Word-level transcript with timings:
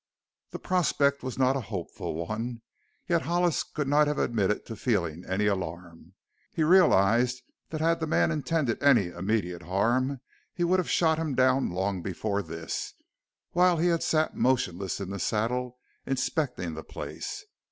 The 0.49 0.57
prospect 0.57 1.21
was 1.21 1.37
not 1.37 1.55
a 1.55 1.61
hopeful 1.61 2.15
one, 2.25 2.63
yet 3.07 3.21
Hollis 3.21 3.61
could 3.61 3.87
not 3.87 4.07
have 4.07 4.17
admitted 4.17 4.65
to 4.65 4.75
feeling 4.75 5.23
any 5.29 5.45
alarm. 5.45 6.15
He 6.51 6.63
realized 6.63 7.43
that 7.69 7.81
had 7.81 7.99
the 7.99 8.07
man 8.07 8.31
intended 8.31 8.81
any 8.81 9.09
immediate 9.09 9.61
harm 9.61 10.19
he 10.55 10.63
would 10.63 10.79
have 10.79 10.89
shot 10.89 11.19
him 11.19 11.35
down 11.35 11.69
long 11.69 12.01
before 12.01 12.41
this 12.41 12.95
while 13.51 13.77
he 13.77 13.89
had 13.89 14.01
sat 14.01 14.35
motionless 14.35 14.99
in 14.99 15.11
the 15.11 15.19
saddle 15.19 15.77
inspecting 16.07 16.73
the 16.73 16.83
place. 16.83 17.45